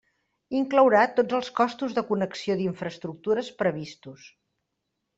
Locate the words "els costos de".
1.41-2.05